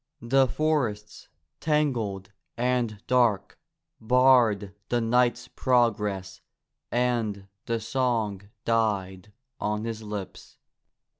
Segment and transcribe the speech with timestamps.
[0.23, 1.29] The forests,
[1.59, 3.59] tangled and dark,
[3.99, 6.41] barred the knight's progress
[6.91, 10.57] and the song died on his lips.